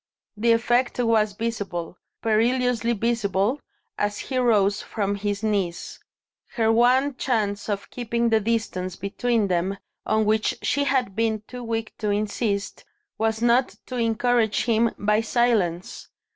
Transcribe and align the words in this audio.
The 0.35 0.51
effect 0.51 0.97
was 0.97 1.33
visible, 1.33 1.95
perilously 2.23 2.93
visible, 2.93 3.59
as 3.99 4.17
he 4.17 4.39
rose 4.39 4.81
from 4.81 5.13
his 5.13 5.43
knees. 5.43 5.99
Her 6.55 6.71
one 6.71 7.13
chance 7.17 7.69
of 7.69 7.91
keeping 7.91 8.29
the 8.29 8.39
distance 8.39 8.95
between 8.95 9.47
them, 9.47 9.77
on 10.07 10.25
which 10.25 10.57
she 10.63 10.85
had 10.85 11.15
been 11.15 11.43
too 11.47 11.63
weak 11.63 11.93
to 11.99 12.09
insist, 12.09 12.83
was 13.19 13.43
not 13.43 13.75
to 13.85 13.97
encourage 13.97 14.63
him 14.65 14.89
by 14.97 15.21
silence. 15.21 16.07